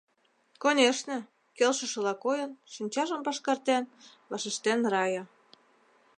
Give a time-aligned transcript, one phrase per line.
[0.61, 1.17] —Конешне!—
[1.57, 3.83] келшышыла койын, шинчажым пашкартен
[4.29, 5.23] вашештен Рая.